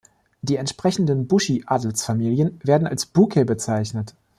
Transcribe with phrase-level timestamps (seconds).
[0.41, 4.15] Die entsprechenden Bushi-Adelsfamilien werden als Buke bezeichnet.